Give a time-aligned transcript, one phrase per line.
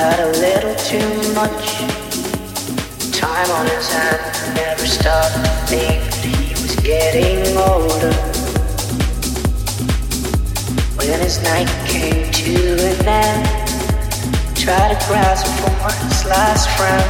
[0.00, 1.76] had a little too much
[3.12, 8.16] time on his hand, never stopped to think that he was getting older.
[10.96, 13.44] When his night came to an end,
[14.56, 17.04] tried to grasp for his last friend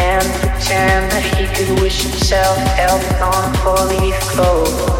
[0.00, 4.99] and pretend that he could wish himself health on a four-leaf clover.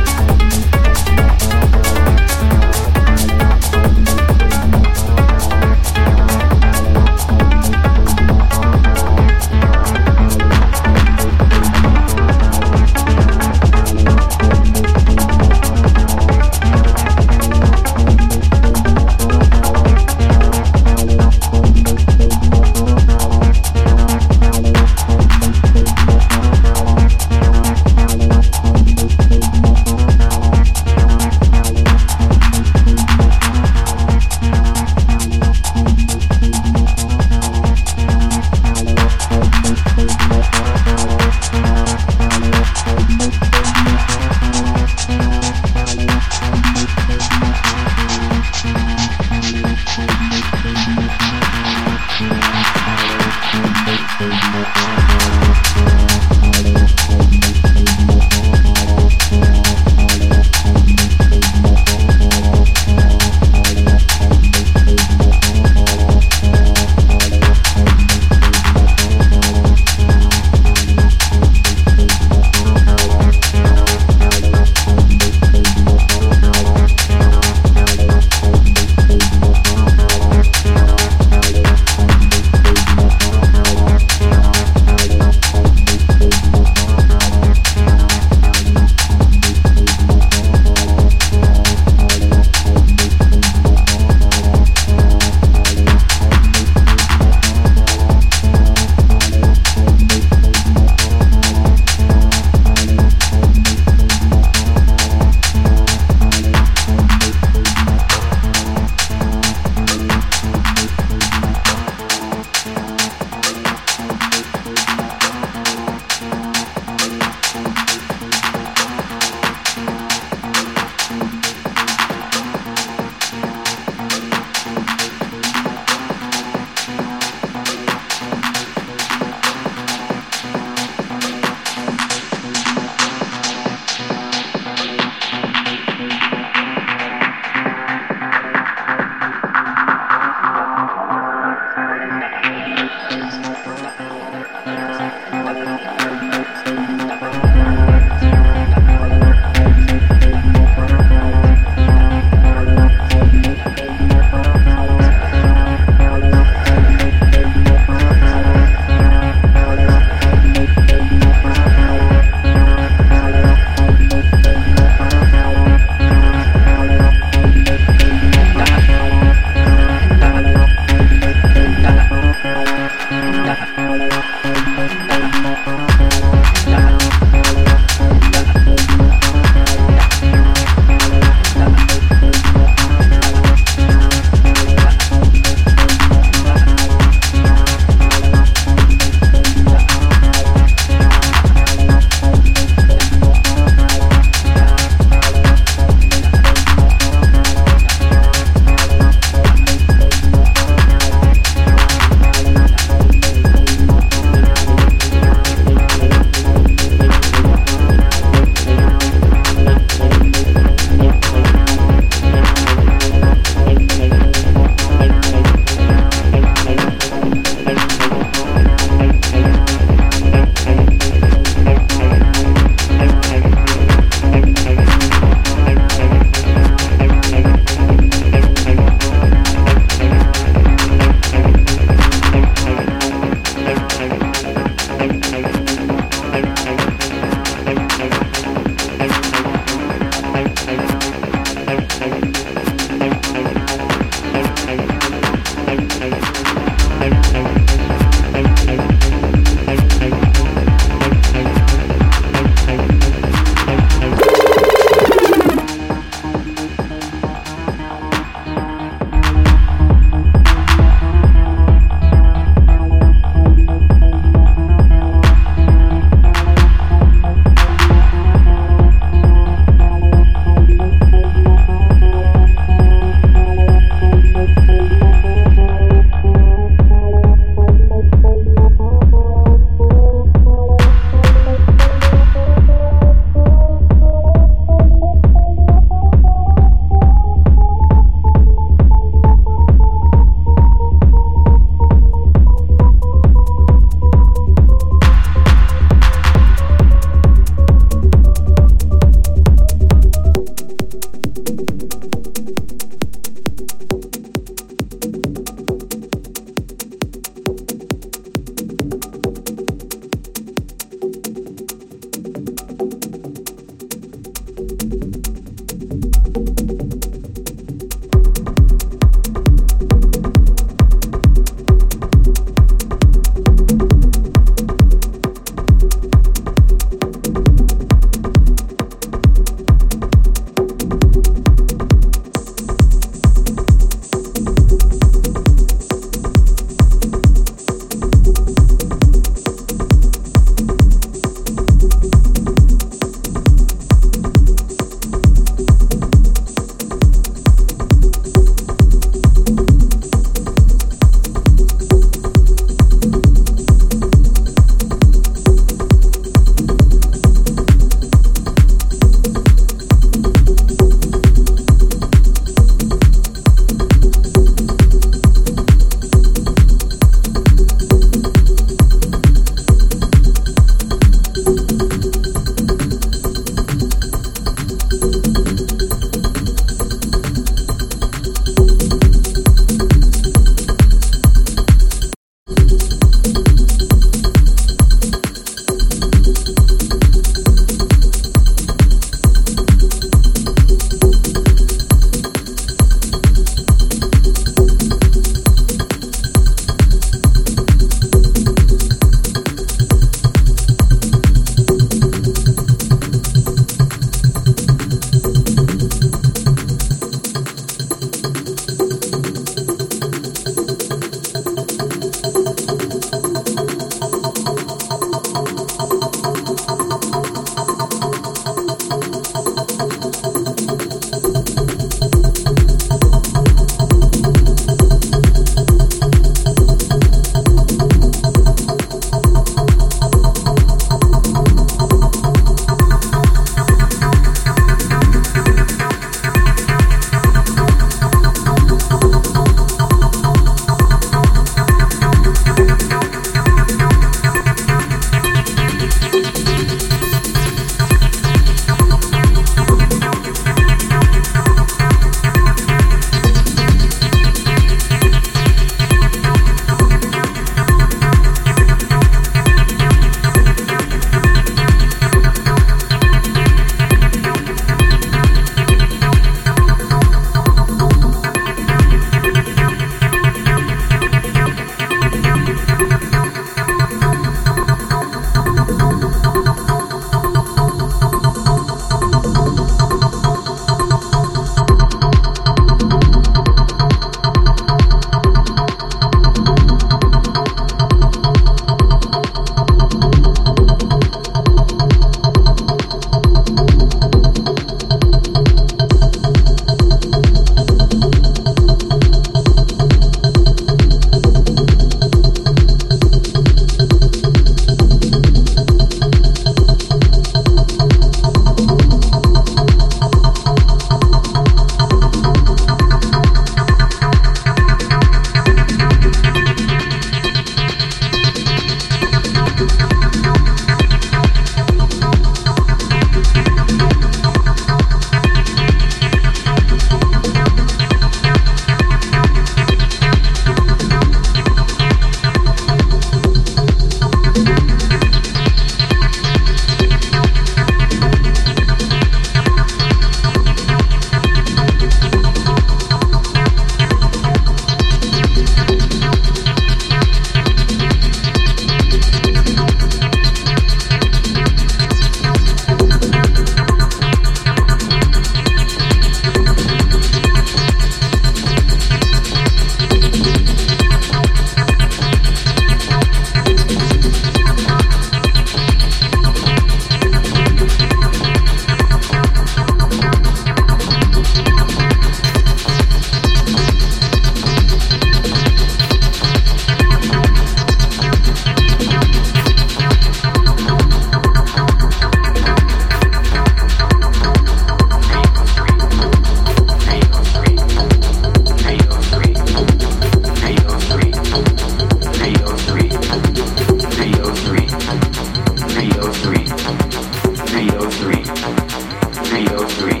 [599.44, 600.00] 303,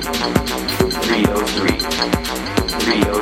[1.02, 1.78] 303,
[2.78, 3.21] 303.